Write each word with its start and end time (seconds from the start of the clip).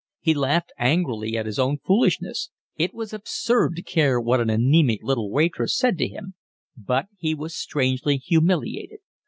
He 0.19 0.33
laughed 0.33 0.71
angrily 0.79 1.37
at 1.37 1.45
his 1.45 1.59
own 1.59 1.77
foolishness: 1.77 2.49
it 2.75 2.91
was 2.91 3.13
absurd 3.13 3.75
to 3.75 3.83
care 3.83 4.19
what 4.19 4.41
an 4.41 4.49
anaemic 4.49 5.03
little 5.03 5.29
waitress 5.29 5.77
said 5.77 5.99
to 5.99 6.07
him; 6.07 6.33
but 6.75 7.05
he 7.19 7.35
was 7.35 7.53
strangely 7.55 8.17
humiliated. 8.17 9.01